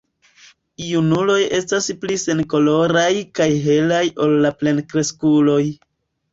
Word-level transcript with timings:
Junuloj 0.85 1.35
estas 1.57 1.91
pli 2.05 2.17
senkoloraj 2.23 3.11
kaj 3.43 3.49
helaj 3.69 4.03
ol 4.27 4.37
la 4.49 4.55
plenkreskuloj. 4.65 5.63